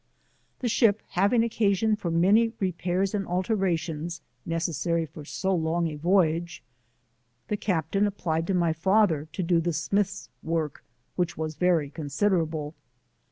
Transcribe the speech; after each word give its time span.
The 0.61 0.67
ship, 0.67 1.03
having 1.09 1.43
occasion 1.43 1.95
for 1.95 2.09
many 2.09 2.53
repairs 2.59 3.13
and 3.13 3.27
alterations, 3.27 4.21
necessary 4.47 5.05
for 5.05 5.23
so 5.25 5.53
long 5.53 5.87
a 5.89 5.95
voyage, 5.95 6.63
the 7.49 7.57
Captain 7.57 8.07
applied 8.07 8.47
to 8.47 8.55
my 8.55 8.73
father 8.73 9.25
to 9.33 9.43
60 9.43 9.59
the 9.59 9.73
smith's 9.73 10.29
work, 10.41 10.83
which 11.17 11.37
was 11.37 11.53
very 11.53 11.91
considerable. 11.91 12.73